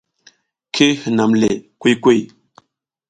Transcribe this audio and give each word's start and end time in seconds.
Ki 0.73 0.87
hinam 1.01 1.31
le 1.41 1.49
kuy 1.81 1.95
kuy. 2.03 2.19